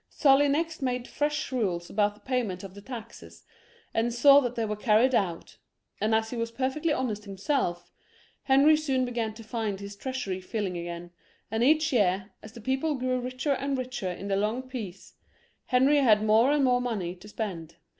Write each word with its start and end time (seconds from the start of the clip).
Sully 0.09 0.47
next 0.47 0.81
made 0.81 1.07
fresh 1.07 1.51
rules 1.51 1.87
about 1.87 2.15
the 2.15 2.21
payment 2.21 2.63
of 2.63 2.73
the 2.73 2.81
taxes, 2.81 3.43
and 3.93 4.11
saw 4.11 4.39
that 4.39 4.55
they 4.55 4.65
were 4.65 4.75
carried 4.75 5.13
out; 5.13 5.57
and 5.99 6.15
as 6.15 6.31
he 6.31 6.35
was 6.37 6.49
perfectly 6.49 6.91
honest 6.91 7.25
himself, 7.25 7.91
Henry 8.45 8.75
soon 8.75 9.05
began 9.05 9.35
to 9.35 9.43
find 9.43 9.79
his 9.79 9.95
treasury 9.95 10.41
filling 10.41 10.75
again, 10.75 11.11
and 11.51 11.63
each 11.63 11.93
year, 11.93 12.31
as 12.41 12.53
the 12.53 12.61
people 12.61 12.95
grew 12.95 13.19
richer 13.19 13.51
and 13.51 13.77
richer 13.77 14.09
in 14.11 14.27
the 14.27 14.35
long 14.35 14.63
peace, 14.63 15.13
Henry 15.67 15.97
had 15.97 16.23
more 16.23 16.51
and 16.51 16.63
more 16.63 16.81
money 16.81 17.13
to 17.13 17.27
spend. 17.27 17.75